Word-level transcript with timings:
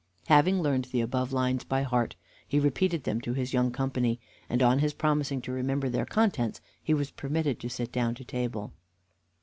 Having 0.29 0.63
learned 0.63 0.85
the 0.85 0.99
above 1.01 1.31
lines 1.31 1.63
by 1.63 1.83
heart, 1.83 2.15
he 2.47 2.59
repeated 2.59 3.03
them 3.03 3.21
to 3.21 3.33
his 3.35 3.53
young 3.53 3.69
company, 3.69 4.19
and, 4.49 4.63
on 4.63 4.79
his 4.79 4.95
promising 4.95 5.41
to 5.43 5.51
remember 5.51 5.89
their 5.89 6.07
contents, 6.07 6.59
he 6.81 6.95
was 6.95 7.11
permitted 7.11 7.59
to 7.59 7.69
sit 7.69 7.91
down 7.91 8.15
to 8.15 8.25
table. 8.25 8.73